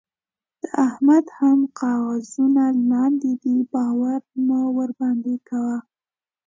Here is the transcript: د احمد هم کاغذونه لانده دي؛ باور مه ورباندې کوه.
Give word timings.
د 0.61 0.63
احمد 0.85 1.25
هم 1.37 1.59
کاغذونه 1.79 2.63
لانده 2.89 3.31
دي؛ 3.43 3.57
باور 3.73 4.21
مه 4.47 4.59
ورباندې 4.77 5.35
کوه. 5.49 5.77